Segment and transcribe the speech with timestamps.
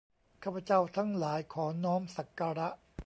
[0.43, 2.67] ข้าพเจ้าทั้งหลายขอน้อมสักการะ